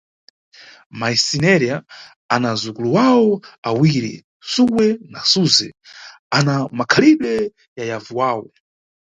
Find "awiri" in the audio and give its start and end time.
3.69-4.13